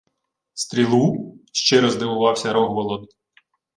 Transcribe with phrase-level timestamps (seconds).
[0.53, 3.09] —Стрілу?— щиро здивувався Рогволод.